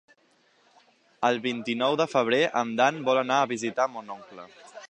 El 1.29 1.37
vint-i-nou 1.43 1.99
de 2.03 2.09
febrer 2.15 2.41
en 2.65 2.75
Dan 2.83 3.01
vol 3.11 3.23
anar 3.25 3.41
a 3.43 3.55
visitar 3.57 3.91
mon 3.97 4.15
oncle. 4.19 4.53